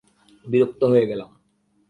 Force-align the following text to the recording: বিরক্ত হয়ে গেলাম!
বিরক্ত 0.45 0.81
হয়ে 0.91 1.05
গেলাম! 1.07 1.29